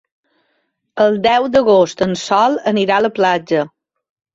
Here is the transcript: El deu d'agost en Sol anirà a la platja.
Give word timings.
El 1.05 1.21
deu 1.29 1.47
d'agost 1.57 2.03
en 2.09 2.19
Sol 2.25 2.59
anirà 2.77 3.01
a 3.01 3.09
la 3.09 3.17
platja. 3.23 3.67